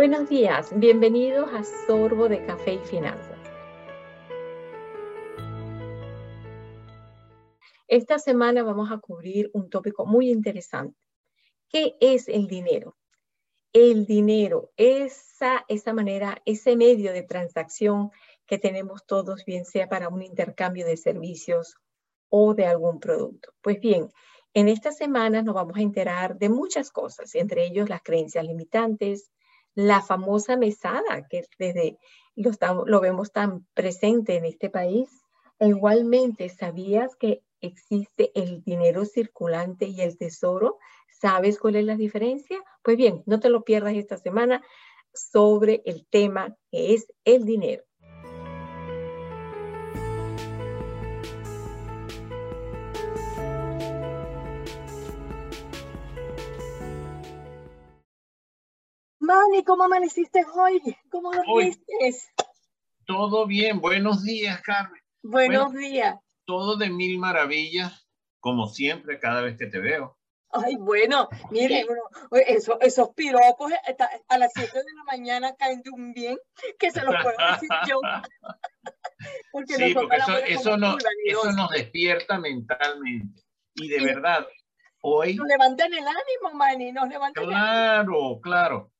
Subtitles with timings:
[0.00, 3.38] Buenos días, bienvenidos a Sorbo de Café y Finanzas.
[7.86, 10.98] Esta semana vamos a cubrir un tópico muy interesante.
[11.68, 12.96] ¿Qué es el dinero?
[13.74, 18.10] El dinero, esa, esa manera, ese medio de transacción
[18.46, 21.76] que tenemos todos, bien sea para un intercambio de servicios
[22.30, 23.52] o de algún producto.
[23.60, 24.08] Pues bien,
[24.54, 29.30] en esta semana nos vamos a enterar de muchas cosas, entre ellos las creencias limitantes,
[29.74, 31.98] la famosa mesada, que desde
[32.34, 32.52] lo,
[32.86, 35.08] lo vemos tan presente en este país.
[35.58, 40.78] E igualmente, ¿sabías que existe el dinero circulante y el tesoro?
[41.10, 42.62] ¿Sabes cuál es la diferencia?
[42.82, 44.64] Pues bien, no te lo pierdas esta semana
[45.12, 47.84] sobre el tema que es el dinero.
[59.30, 60.82] Manny, ¿cómo amaneciste hoy?
[61.08, 61.84] ¿Cómo dormiste?
[63.06, 65.00] Todo bien, buenos días, Carmen.
[65.22, 66.18] Buenos días.
[66.44, 68.08] Todo de mil maravillas,
[68.40, 70.18] como siempre, cada vez que te veo.
[70.50, 71.86] Ay, bueno, mire,
[72.48, 76.36] eso, esos piropos eh, a las 7 de la mañana caen de un bien
[76.76, 78.00] que se los puedo decir yo.
[79.52, 83.42] porque sí, porque eso, eso, no, eso nos despierta mentalmente.
[83.76, 84.44] Y de verdad,
[85.02, 85.36] hoy...
[85.36, 88.90] Nos levantan el ánimo, Manny, nos levantan Claro, claro.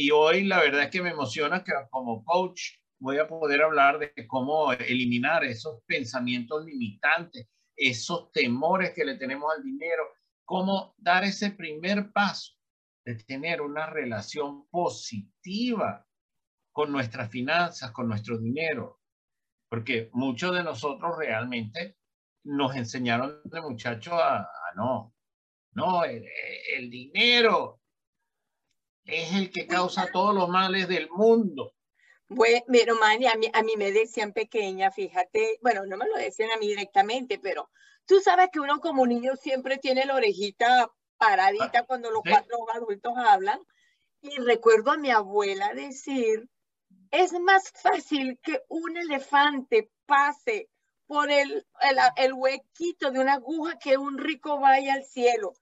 [0.00, 3.98] Y hoy la verdad es que me emociona que como coach voy a poder hablar
[3.98, 10.04] de cómo eliminar esos pensamientos limitantes, esos temores que le tenemos al dinero,
[10.44, 12.52] cómo dar ese primer paso
[13.04, 16.06] de tener una relación positiva
[16.70, 19.00] con nuestras finanzas, con nuestro dinero.
[19.68, 21.96] Porque muchos de nosotros realmente
[22.44, 25.12] nos enseñaron de muchachos a, no,
[25.72, 27.80] no, el dinero
[29.08, 31.74] es el que causa todos los males del mundo.
[32.28, 36.50] Bueno, pero a mí, a mí me decían pequeña, fíjate, bueno, no me lo decían
[36.50, 37.70] a mí directamente, pero
[38.04, 43.14] tú sabes que uno como niño siempre tiene la orejita paradita cuando los cuatro adultos
[43.16, 43.58] hablan.
[44.20, 46.50] Y recuerdo a mi abuela decir,
[47.10, 50.68] es más fácil que un elefante pase
[51.06, 55.54] por el, el, el huequito de una aguja que un rico vaya al cielo.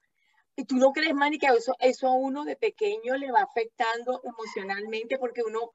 [0.57, 4.23] Y tú no crees, Manny, que eso, eso a uno de pequeño le va afectando
[4.25, 5.73] emocionalmente porque uno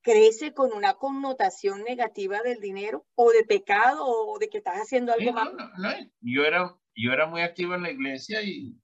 [0.00, 5.12] crece con una connotación negativa del dinero o de pecado o de que estás haciendo
[5.12, 5.56] algo malo.
[5.78, 5.90] No,
[6.20, 8.74] yo, era, yo era muy activo en la iglesia y,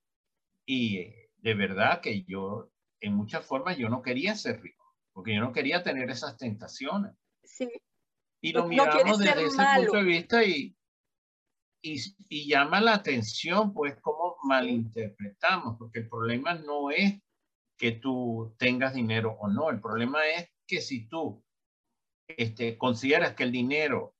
[0.66, 4.81] y de verdad que yo, en muchas formas, yo no quería ser rico
[5.12, 7.12] porque yo no quería tener esas tentaciones.
[7.43, 7.69] Sí.
[8.41, 10.75] Y lo miramos desde ese punto de vista y,
[11.83, 17.21] y, llama la atención, pues, cómo malinterpretamos, porque el problema no es
[17.79, 21.43] que tú tengas dinero o no, el problema es que si tú
[22.29, 24.15] este, consideras que el dinero,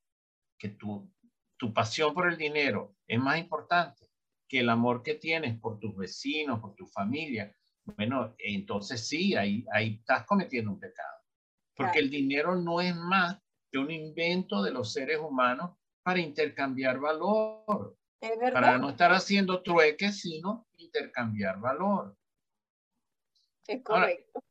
[0.59, 1.13] que tu,
[1.57, 4.11] tu pasión por el dinero es más importante
[4.49, 7.55] que el amor que tienes por tus vecinos, por tu familia,
[7.97, 11.19] bueno, entonces sí, ahí, ahí estás cometiendo un pecado.
[11.77, 16.99] Porque el dinero no es más que un invento de los seres humanos para intercambiar
[16.99, 17.97] valor.
[18.53, 22.17] Para no estar haciendo trueques, sino intercambiar valor.
[23.67, 24.43] Es correcto.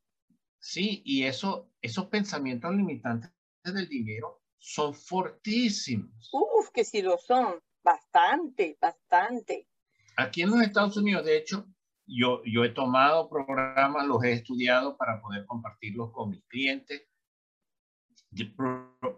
[0.58, 3.30] sí, y eso, esos pensamientos limitantes
[3.62, 6.30] del dinero son fortísimos.
[6.32, 7.60] Uf, que sí lo son.
[7.82, 9.68] Bastante, bastante.
[10.16, 11.66] Aquí en los Estados Unidos, de hecho,
[12.06, 17.09] yo, yo he tomado programas, los he estudiado para poder compartirlos con mis clientes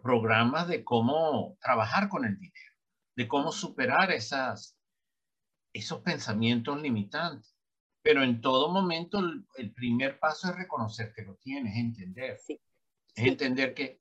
[0.02, 2.72] programas de cómo trabajar con el dinero,
[3.16, 4.78] de cómo superar esas,
[5.72, 7.54] esos pensamientos limitantes.
[8.02, 9.20] Pero en todo momento
[9.56, 12.38] el, primer paso es reconocer que lo tienes, entender.
[13.14, 14.00] Es entender que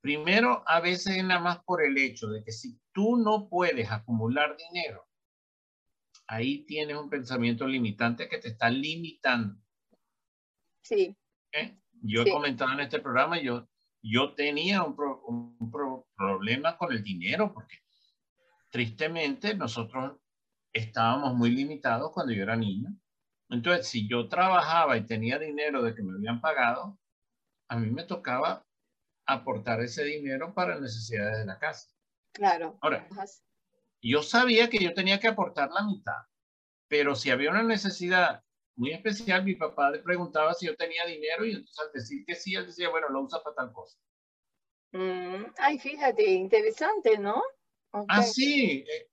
[0.00, 3.90] primero a veces es nada más por el hecho de que si tú no puedes
[3.90, 5.08] acumular dinero,
[6.26, 9.58] ahí tienes un pensamiento limitante que te está limitando.
[10.82, 11.16] Sí.
[11.52, 11.78] ¿Eh?
[12.02, 13.68] Yo he comentado en este programa, yo
[14.02, 14.96] yo tenía un,
[16.16, 17.78] problema con el dinero porque
[18.70, 20.18] tristemente nosotros
[20.72, 22.90] estábamos muy limitados cuando yo era niño.
[23.48, 26.98] Entonces, si yo trabajaba y tenía dinero de que me habían pagado,
[27.68, 28.66] a mí me tocaba
[29.26, 31.88] aportar ese dinero para necesidades de la casa.
[32.32, 32.78] Claro.
[32.80, 33.06] Ahora,
[34.00, 36.22] yo sabía que yo tenía que aportar la mitad,
[36.88, 38.42] pero si había una necesidad
[38.82, 42.34] muy especial, mi papá le preguntaba si yo tenía dinero y entonces al decir que
[42.34, 43.96] sí, él decía, bueno, lo usa para tal cosa.
[44.90, 47.40] Mm, ay, fíjate, interesante, ¿no?
[47.92, 49.08] Ah, sí, eh,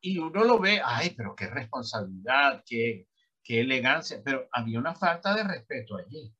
[0.00, 3.06] y uno lo ve, ay, pero qué responsabilidad, qué,
[3.44, 6.34] qué elegancia, pero había una falta de respeto allí.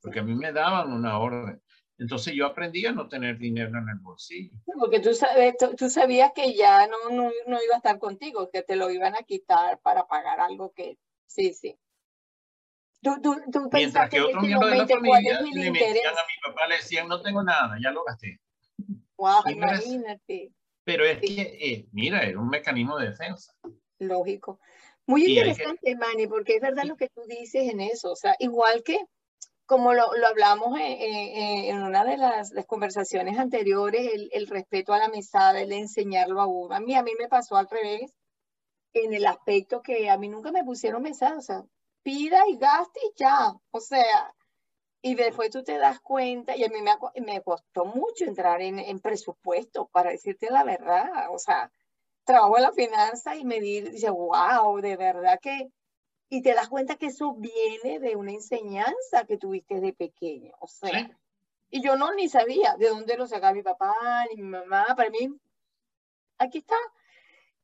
[0.00, 1.62] Porque a mí me daban una orden.
[1.98, 4.52] Entonces yo aprendí a no tener dinero en el bolsillo.
[4.78, 8.62] Porque tú, sabes, tú, sabías que ya no, no, no, iba a estar contigo, que
[8.62, 10.96] te lo iban a quitar para pagar algo que...
[11.26, 11.76] Sí, sí.
[13.02, 16.68] Tú, tú, tú Mientras que otros miembros de la familia le metían a mi papá,
[16.68, 18.40] le decían, no tengo nada, ya lo gasté.
[19.16, 20.52] Wow, imagínate.
[20.84, 23.52] Pero es que, eh, mira, era un mecanismo de defensa.
[23.98, 24.60] Lógico.
[25.06, 28.12] Muy interesante, Manny, porque es verdad lo que tú dices en eso.
[28.12, 28.98] O sea, igual que
[29.68, 35.72] como lo, hablamos en, una de las, conversaciones anteriores, el, respeto a la amistad, el
[35.72, 36.74] enseñarlo a uno.
[36.74, 38.14] A mí, a mí me pasó al revés,
[38.94, 41.64] en el aspecto que a mí nunca me pusieron mensajes, o sea,
[42.02, 44.34] pida y gaste y ya, o sea,
[45.02, 49.00] y después tú te das cuenta, y a mí me, me costó mucho entrar en,
[49.00, 51.70] presupuesto, para decirte la verdad, o sea,
[52.24, 55.68] trabajo en la finanza y me dice, wow, de verdad que
[56.30, 60.52] y te das cuenta que eso viene de una enseñanza que tuviste de pequeño.
[60.60, 61.10] O sea,
[61.70, 63.94] y yo no ni sabía de dónde lo sacaba mi papá
[64.30, 64.86] ni mi mamá.
[64.96, 65.28] Para mí,
[66.38, 66.76] aquí está.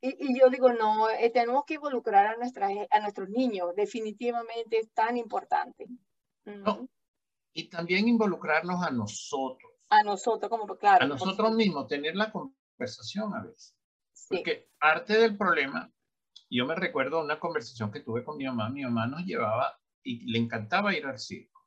[0.01, 3.75] Y, y yo digo, no, eh, tenemos que involucrar a, nuestra, a nuestros niños.
[3.75, 5.87] Definitivamente es tan importante.
[7.53, 9.73] Y también involucrarnos a nosotros.
[9.91, 11.05] A nosotros, como claro.
[11.05, 13.75] A nosotros mismos, tener la conversación a veces.
[14.29, 15.91] Porque parte del problema
[16.51, 18.71] yo me recuerdo una conversación que tuve con mi mamá.
[18.71, 21.67] Mi mamá nos llevaba y le encantaba ir al circo.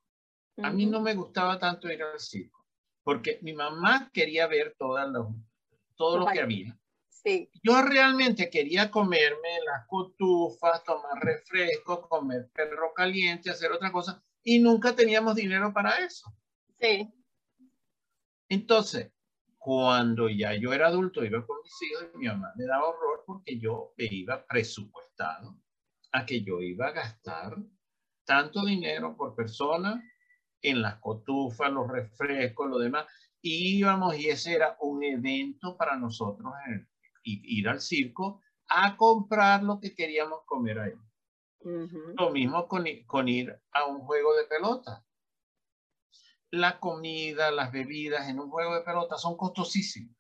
[0.63, 2.65] A mí no me gustaba tanto ir al circo,
[3.03, 5.07] porque mi mamá quería ver todas
[5.95, 6.79] todo lo que había.
[7.09, 7.49] Sí.
[7.61, 14.59] Yo realmente quería comerme las cotufas, tomar refresco, comer perro caliente, hacer otra cosa, y
[14.59, 16.33] nunca teníamos dinero para eso.
[16.79, 17.11] Sí.
[18.49, 19.11] Entonces,
[19.57, 23.23] cuando ya yo era adulto, iba con mis hijos y mi mamá me daba horror
[23.25, 25.57] porque yo me iba presupuestado
[26.11, 27.57] a que yo iba a gastar
[28.25, 30.03] tanto dinero por persona
[30.61, 33.05] en las cotufas, los refrescos, lo demás.
[33.41, 36.53] Y íbamos y ese era un evento para nosotros,
[37.23, 40.93] ir al circo a comprar lo que queríamos comer ahí.
[42.17, 45.06] Lo mismo con, con ir a un juego de pelota
[46.51, 50.15] la comida, las bebidas en un juego de pelota son costosísimas.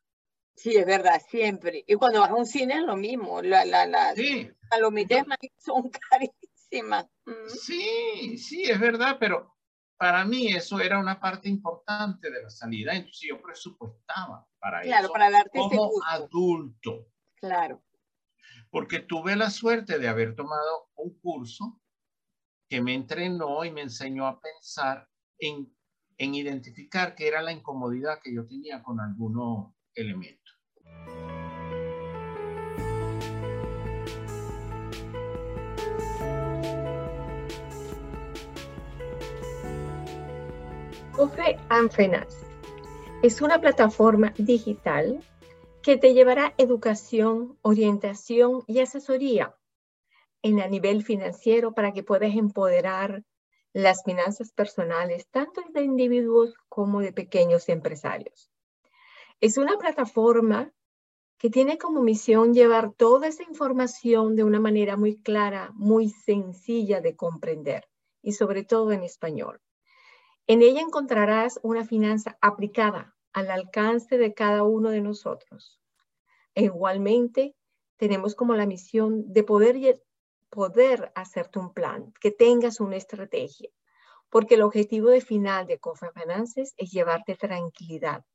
[0.55, 1.83] Sí, es verdad, siempre.
[1.87, 3.41] Y cuando vas a un cine es lo mismo.
[3.43, 4.49] La, la, las sí.
[4.69, 5.25] palomitas
[5.57, 7.05] son carísimas.
[7.47, 9.55] Sí, sí, es verdad, pero
[9.97, 12.93] para mí eso era una parte importante de la salida.
[12.93, 17.07] Entonces yo presupuestaba para claro, para darte como adulto.
[17.35, 17.83] Claro.
[18.71, 21.79] Porque tuve la suerte de haber tomado un curso
[22.67, 25.07] que me entrenó y me enseñó a pensar
[25.37, 25.76] en
[26.17, 30.55] en identificar qué era la incomodidad que yo tenía con algunos elementos.
[41.17, 41.89] Cofe and
[43.23, 45.19] es una plataforma digital
[45.81, 49.55] que te llevará educación, orientación y asesoría
[50.43, 53.23] en a nivel financiero para que puedas empoderar
[53.77, 58.49] las finanzas personales, tanto de individuos como de pequeños empresarios.
[59.39, 60.73] Es una plataforma
[61.37, 67.01] que tiene como misión llevar toda esa información de una manera muy clara, muy sencilla
[67.01, 67.87] de comprender
[68.23, 69.61] y sobre todo en español.
[70.47, 75.79] En ella encontrarás una finanza aplicada al alcance de cada uno de nosotros.
[76.55, 77.55] E igualmente,
[77.97, 79.77] tenemos como la misión de poder
[80.49, 83.69] poder hacerte un plan, que tengas una estrategia,
[84.29, 85.79] porque el objetivo de final de
[86.13, 88.25] Finances es llevarte tranquilidad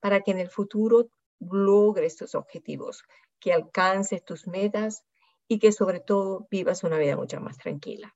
[0.00, 1.08] para que en el futuro
[1.38, 3.04] logres tus objetivos,
[3.40, 5.04] que alcances tus metas
[5.48, 8.14] y que sobre todo vivas una vida mucho más tranquila.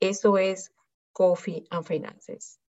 [0.00, 0.72] Eso es
[1.12, 2.60] Coffee and Finances.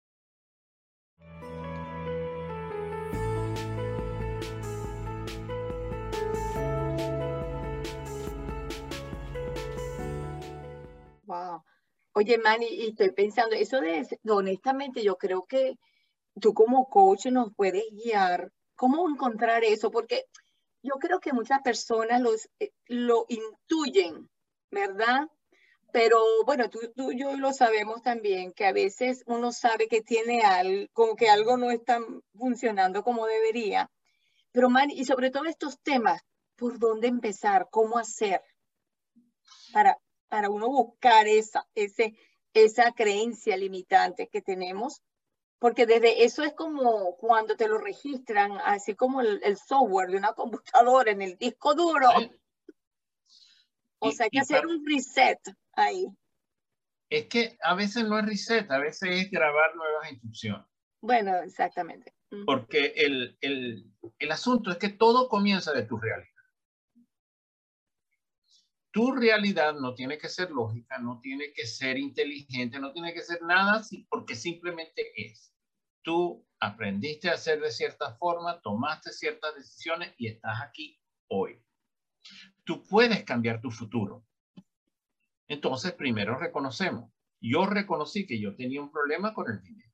[11.31, 11.63] Wow.
[12.11, 15.77] Oye, Manny, y estoy pensando, eso de, honestamente, yo creo que
[16.41, 20.25] tú como coach nos puedes guiar cómo encontrar eso, porque
[20.83, 24.29] yo creo que muchas personas los, eh, lo intuyen,
[24.71, 25.29] ¿verdad?
[25.93, 30.01] Pero bueno, tú, tú y yo lo sabemos también, que a veces uno sabe que
[30.01, 32.01] tiene algo, como que algo no está
[32.37, 33.89] funcionando como debería.
[34.51, 36.21] Pero, Manny, y sobre todo estos temas,
[36.57, 37.69] ¿por dónde empezar?
[37.71, 38.41] ¿Cómo hacer?
[39.71, 39.97] Para,
[40.31, 42.15] para uno buscar esa, ese,
[42.53, 45.03] esa creencia limitante que tenemos,
[45.59, 50.31] porque desde eso es como cuando te lo registran, así como el, software de una
[50.33, 52.07] computadora en el disco duro.
[53.99, 55.37] O sea, hay que hacer un reset.
[55.73, 56.07] ahí?
[57.09, 60.65] Es que a veces no es reset, a veces es grabar nuevas instrucciones.
[61.01, 62.13] Bueno, exactamente.
[62.45, 66.30] Porque el, el, el asunto es que todo comienza de tu realidad.
[68.91, 73.21] Tu realidad no tiene que ser lógica, no tiene que ser inteligente, no tiene que
[73.21, 75.53] ser nada porque simplemente es.
[76.01, 81.63] Tú aprendiste a hacer de cierta forma, tomaste ciertas decisiones y estás aquí hoy.
[82.65, 84.25] Tú puedes cambiar tu futuro.
[85.47, 87.11] Entonces, primero reconocemos.
[87.39, 89.91] Yo reconocí que yo tenía un problema con el dinero.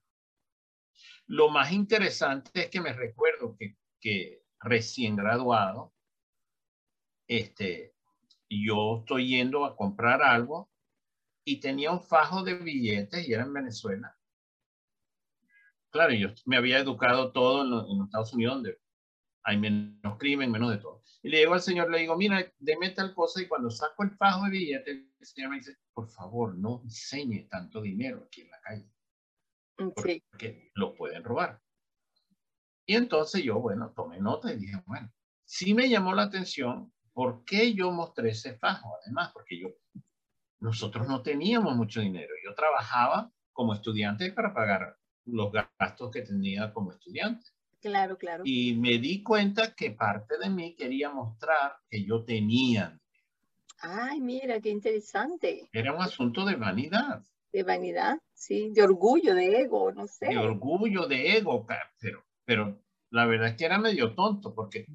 [1.27, 5.94] Lo más interesante es que me recuerdo que, que recién graduado,
[7.27, 7.97] este,
[8.50, 10.70] yo estoy yendo a comprar algo
[11.44, 14.18] y tenía un fajo de billetes y era en Venezuela.
[15.89, 18.77] Claro, yo me había educado todo en los, Estados Unidos donde
[19.44, 21.01] hay menos crimen, menos de todo.
[21.24, 24.12] Y le digo al señor, le digo, mira, deme tal cosa y cuando saco el
[24.12, 28.50] fajo de billetes, el señor me dice, por favor, no enseñe tanto dinero aquí en
[28.51, 28.92] la calle.
[29.77, 31.62] Mm, porque lo pueden robar.
[32.86, 35.12] Y entonces yo, bueno, tomé nota y dije, bueno,
[35.46, 38.95] sí me llamó la atención por qué yo mostré ese fajo.
[39.01, 39.69] Además, porque yo,
[40.59, 42.31] nosotros no teníamos mucho dinero.
[42.45, 47.47] Yo trabajaba como estudiante para pagar los gastos que tenía como estudiante.
[47.81, 48.43] Claro, claro.
[48.45, 53.00] Y me di cuenta que parte de mí quería mostrar que yo tenía.
[53.79, 55.69] Ay, mira, qué interesante.
[55.74, 57.24] Era un asunto de vanidad.
[57.51, 60.27] De vanidad, sí, de orgullo, de ego, no sé.
[60.27, 61.65] De orgullo, de ego,
[62.00, 64.86] pero, pero la verdad es que era medio tonto porque,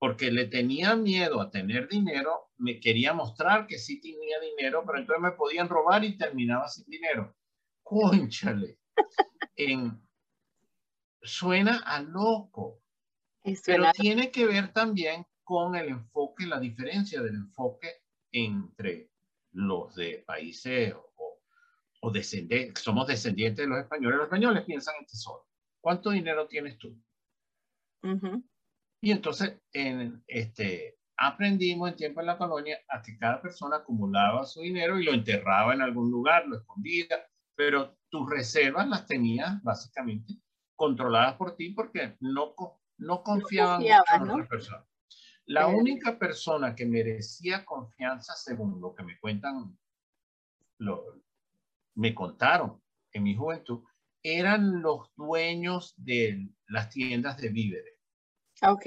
[0.00, 4.98] porque le tenía miedo a tener dinero, me quería mostrar que sí tenía dinero, pero
[4.98, 7.36] entonces me podían robar y terminaba sin dinero.
[7.82, 8.78] Conchale.
[9.56, 10.02] en,
[11.20, 12.80] suena a loco,
[13.66, 18.02] pero tiene que ver también con el enfoque, la diferencia del enfoque
[18.32, 19.10] entre
[19.52, 21.42] los de países o,
[22.00, 24.16] o descendientes, somos descendientes de los españoles.
[24.16, 25.46] Los españoles piensan en tesoro.
[25.78, 26.98] ¿Cuánto dinero tienes tú?
[29.00, 34.44] Y entonces, en este, aprendimos en tiempo en la colonia a que cada persona acumulaba
[34.44, 37.06] su dinero y lo enterraba en algún lugar, lo escondía,
[37.54, 40.34] pero tus reservas las tenías básicamente
[40.76, 42.54] controladas por ti porque no,
[42.98, 44.86] no confiaban en otra persona.
[45.46, 49.76] La única persona que merecía confianza, según lo que me cuentan,
[50.78, 51.22] lo,
[51.96, 53.82] me contaron en mi juventud,
[54.22, 57.99] eran los dueños de las tiendas de víveres.
[58.62, 58.86] Ok.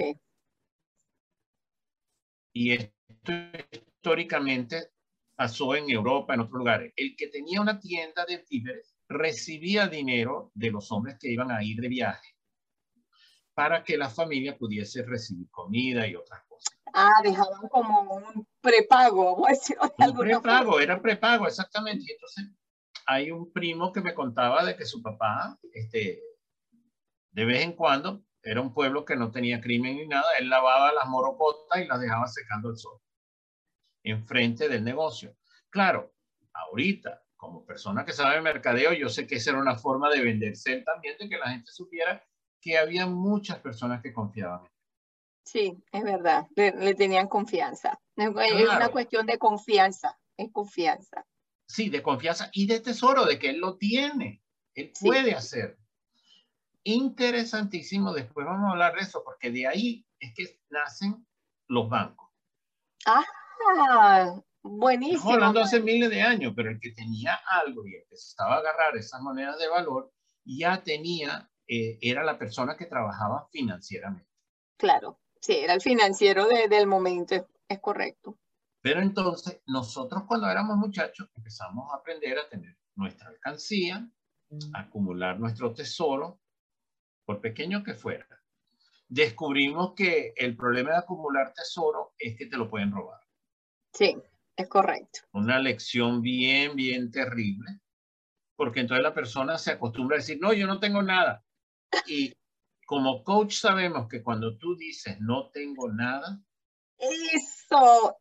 [2.52, 3.32] Y esto
[3.72, 4.92] históricamente
[5.34, 6.92] pasó en Europa, en otros lugares.
[6.96, 11.62] El que tenía una tienda de víveres recibía dinero de los hombres que iban a
[11.64, 12.34] ir de viaje
[13.54, 16.76] para que la familia pudiese recibir comida y otras cosas.
[16.92, 19.36] Ah, dejaban como un prepago,
[19.98, 22.04] Un prepago, era prepago, exactamente.
[22.06, 22.50] Y entonces
[23.06, 26.22] hay un primo que me contaba de que su papá, este,
[27.32, 30.92] de vez en cuando, era un pueblo que no tenía crimen ni nada, él lavaba
[30.92, 33.00] las morocotas y las dejaba secando el sol,
[34.02, 35.36] enfrente del negocio.
[35.70, 36.14] Claro,
[36.52, 40.80] ahorita como persona que sabe mercadeo, yo sé que esa era una forma de venderse
[40.82, 42.22] también, de que la gente supiera
[42.60, 44.70] que había muchas personas que confiaban en él.
[45.44, 48.00] Sí, es verdad, le, tenían confianza.
[48.16, 51.26] Es, una cuestión de confianza, es confianza.
[51.68, 54.42] Sí, de confianza y de tesoro, de que él lo tiene,
[54.74, 55.76] él puede hacer.
[56.84, 61.26] Interesantísimo, después vamos a hablar de eso, porque de ahí es que nacen
[61.68, 62.30] los bancos.
[63.06, 63.24] Ah,
[64.66, 65.18] Buenísimo.
[65.18, 68.96] Estamos hablando hace miles de años, pero el que tenía algo y empezaba a agarrar
[68.96, 70.10] esas monedas de valor,
[70.42, 74.30] ya tenía, eh, era la persona que trabajaba financieramente.
[74.78, 78.38] Claro, sí, era el financiero del momento, es correcto.
[78.80, 84.08] Pero entonces, nosotros cuando éramos muchachos empezamos a aprender a tener nuestra alcancía,
[84.72, 86.40] a acumular nuestro tesoro,
[87.24, 88.26] por pequeño que fuera.
[89.08, 93.20] Descubrimos que el problema de acumular tesoro es que te lo pueden robar.
[93.92, 94.16] Sí.
[94.56, 95.20] Es correcto.
[95.32, 97.80] Una lección bien, bien terrible,
[98.56, 101.44] porque entonces la persona se acostumbra a decir, no, yo no tengo nada.
[102.06, 102.32] Y
[102.86, 106.40] como coach sabemos que cuando tú dices, no tengo nada,
[106.98, 108.16] eso,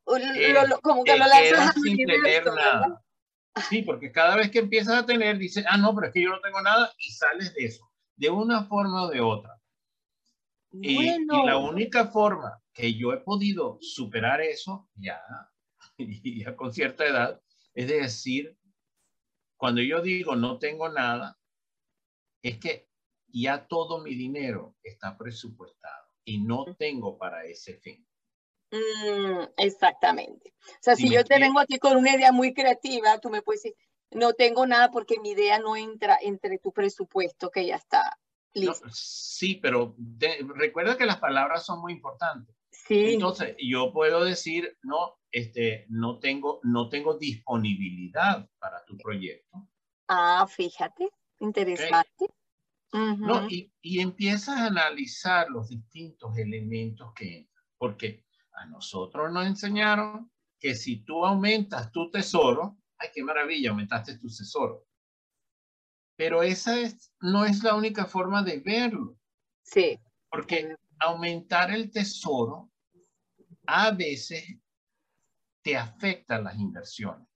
[0.81, 3.03] como que lo lanzas sin tener nada.
[3.69, 6.31] Sí, porque cada vez que empiezas a tener, dices, ah, no, pero es que yo
[6.31, 7.87] no tengo nada y sales de eso,
[8.23, 9.59] de una forma o de otra.
[10.71, 15.21] Y, y, la única forma que yo he podido superar eso, ya
[15.97, 17.41] ya con cierta edad,
[17.73, 18.57] es decir,
[19.57, 21.37] cuando yo digo no tengo nada,
[22.41, 22.87] es que
[23.27, 28.07] ya todo mi dinero está presupuestado y no tengo para ese fin.
[28.71, 30.53] Mm, exactamente.
[30.63, 33.63] O sea, si yo te vengo aquí con una idea muy creativa, tú me puedes
[33.63, 33.77] decir,
[34.15, 38.17] no tengo nada porque mi idea no entra entre tu presupuesto que ya está
[38.53, 38.87] listo.
[38.91, 39.95] sí, pero
[40.55, 42.55] recuerda que las palabras son muy importantes.
[42.71, 43.13] Sí.
[43.13, 49.69] Entonces, yo puedo decir, no, este, no tengo, no tengo disponibilidad para tu proyecto.
[50.07, 52.27] Ah, fíjate, interesante.
[52.91, 59.47] No, y, y empiezas a analizar los distintos elementos que entran, porque a nosotros nos
[59.47, 64.85] enseñaron que si tú aumentas tu tesoro, ay, qué maravilla, aumentaste tu tesoro.
[66.15, 69.17] Pero esa es, no es la única forma de verlo.
[69.63, 69.99] Sí.
[70.29, 72.71] Porque aumentar el tesoro
[73.65, 74.43] a veces
[75.61, 77.27] te afecta las inversiones.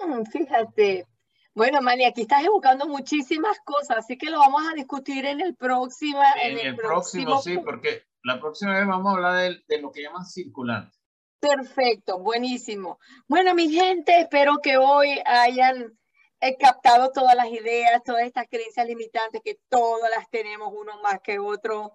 [0.00, 1.06] Mm, fíjate.
[1.54, 5.54] Bueno, Mani, aquí estás evocando muchísimas cosas, así que lo vamos a discutir en el
[5.54, 6.20] próximo.
[6.42, 10.02] En, el, próximo, sí, porque la próxima vez vamos a hablar de, de lo que
[10.02, 10.96] llaman circulante.
[11.40, 12.98] Perfecto, buenísimo.
[13.28, 15.98] Bueno, mi gente, espero que hoy hayan
[16.40, 21.20] eh, captado todas las ideas, todas estas creencias limitantes que todas las tenemos, uno más
[21.22, 21.94] que otro,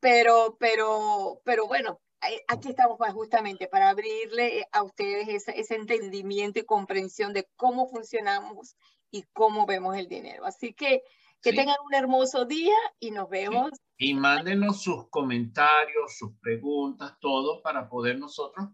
[0.00, 2.00] pero, pero, pero bueno,
[2.48, 8.76] aquí estamos justamente para abrirle a ustedes ese, entendimiento y comprensión de cómo funcionamos
[9.10, 10.44] y cómo vemos el dinero.
[10.44, 11.02] Así que
[11.42, 13.70] que tengan un hermoso día y nos vemos.
[13.96, 18.68] Y mándenos sus comentarios, sus preguntas, todo para poder nosotros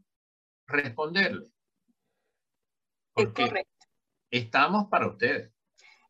[0.66, 1.50] responderle.
[3.16, 3.86] es correcto.
[4.30, 5.52] Estamos para ustedes.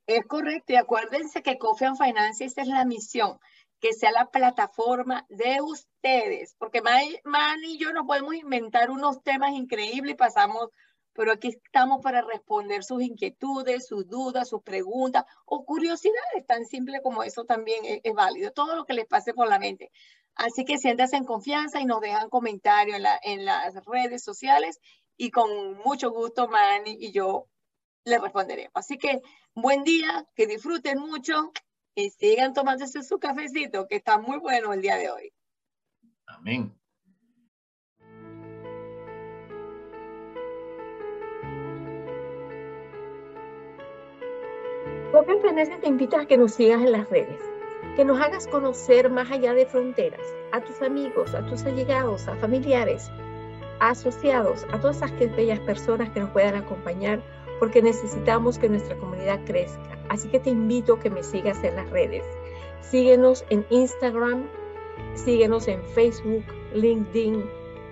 [0.07, 0.73] Es correcto.
[0.73, 3.39] Y acuérdense que Coffee and Finance es la misión,
[3.81, 9.53] que sea la plataforma de ustedes, porque Man, y yo no podemos inventar unos temas
[9.53, 10.71] increíbles y pasamos,
[11.17, 17.01] pero aquí estamos para responder sus inquietudes, sus dudas, sus preguntas o curiosidades, tan simple
[17.03, 19.91] como eso también es, es válido, todo lo que les pase por la mente.
[20.37, 24.81] Así que siéntanse en confianza y nos dejan comentarios en, la, las redes sociales
[25.17, 27.49] y con mucho gusto Manny y yo
[28.05, 28.73] les responderemos.
[28.75, 29.23] Así que
[29.55, 31.53] buen día, que disfruten mucho
[31.95, 35.33] y sigan tomándose su cafecito, que está muy bueno el día de hoy.
[36.27, 36.79] Amén.
[45.13, 45.33] Coca
[45.81, 47.41] te invita a que nos sigas en las redes
[47.97, 50.21] que nos hagas conocer más allá de fronteras,
[50.53, 53.11] a tus amigos, a tus allegados, a familiares,
[53.81, 57.23] a asociados, a todas esas bellas personas que nos puedan acompañar,
[57.59, 59.99] porque necesitamos que nuestra comunidad crezca.
[60.11, 62.23] Así que te invito a que me sigas en las redes.
[62.83, 64.47] Síguenos en Instagram,
[65.15, 67.45] síguenos en Facebook, LinkedIn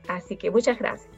[0.08, 1.13] Así que muchas gracias.